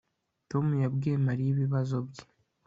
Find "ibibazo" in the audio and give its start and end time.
1.55-1.95